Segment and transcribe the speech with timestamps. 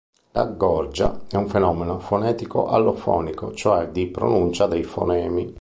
[0.31, 5.47] La gorgia è un fenomeno fonetico-allofonico, cioè di pronuncia dei fonemi.